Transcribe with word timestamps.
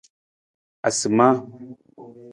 Asimaa. 0.87 1.35